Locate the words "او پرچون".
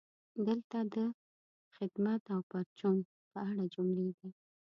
2.35-2.97